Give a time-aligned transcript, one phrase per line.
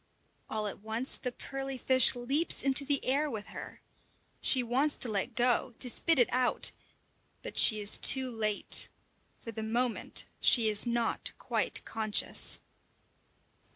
[0.49, 3.83] All at once the pearly fish leaps into the air with her.
[4.41, 6.71] She wants to let go, to spit it out,
[7.43, 8.89] but she is too late;
[9.37, 12.57] for the moment she is not quite conscious.